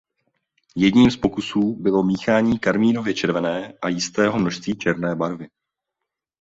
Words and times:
Jedním 0.75 1.11
z 1.11 1.15
posledních 1.17 1.21
pokusů 1.21 1.75
bylo 1.81 2.03
míchání 2.03 2.59
karmínově 2.59 3.13
červené 3.13 3.73
a 3.81 3.87
jistého 3.89 4.39
množství 4.39 4.75
černé 4.77 5.15
barvy. 5.15 5.47